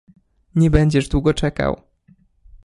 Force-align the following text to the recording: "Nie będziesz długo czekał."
"Nie 0.55 0.69
będziesz 0.69 1.09
długo 1.09 1.33
czekał." 1.33 1.81